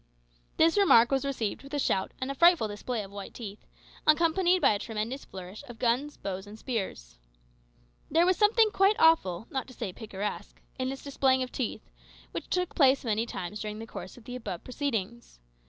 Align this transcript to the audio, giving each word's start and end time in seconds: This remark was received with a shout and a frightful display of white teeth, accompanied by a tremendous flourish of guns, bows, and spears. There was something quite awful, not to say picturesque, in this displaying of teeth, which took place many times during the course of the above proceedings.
This 0.57 0.79
remark 0.79 1.11
was 1.11 1.23
received 1.25 1.61
with 1.61 1.75
a 1.75 1.79
shout 1.79 2.11
and 2.19 2.31
a 2.31 2.33
frightful 2.33 2.67
display 2.67 3.03
of 3.03 3.11
white 3.11 3.35
teeth, 3.35 3.67
accompanied 4.07 4.59
by 4.59 4.71
a 4.71 4.79
tremendous 4.79 5.25
flourish 5.25 5.63
of 5.67 5.77
guns, 5.77 6.17
bows, 6.17 6.47
and 6.47 6.57
spears. 6.57 7.19
There 8.09 8.25
was 8.25 8.35
something 8.35 8.71
quite 8.71 8.95
awful, 8.97 9.45
not 9.51 9.67
to 9.67 9.75
say 9.75 9.93
picturesque, 9.93 10.59
in 10.79 10.89
this 10.89 11.03
displaying 11.03 11.43
of 11.43 11.51
teeth, 11.51 11.91
which 12.31 12.49
took 12.49 12.73
place 12.73 13.05
many 13.05 13.27
times 13.27 13.59
during 13.61 13.77
the 13.77 13.85
course 13.85 14.17
of 14.17 14.23
the 14.23 14.35
above 14.35 14.63
proceedings. 14.63 15.39